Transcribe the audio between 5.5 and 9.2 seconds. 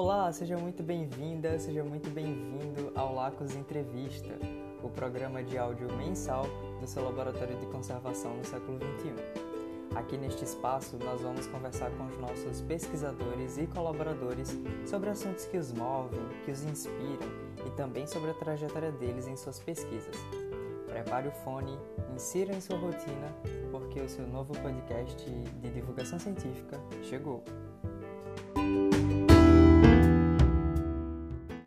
áudio mensal do seu laboratório de conservação no século XXI.